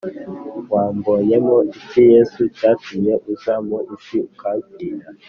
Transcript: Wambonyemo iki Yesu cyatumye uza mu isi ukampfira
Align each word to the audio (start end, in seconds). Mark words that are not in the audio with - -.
Wambonyemo 0.73 1.55
iki 1.73 2.01
Yesu 2.13 2.41
cyatumye 2.57 3.13
uza 3.31 3.53
mu 3.67 3.77
isi 3.95 4.17
ukampfira 4.29 5.07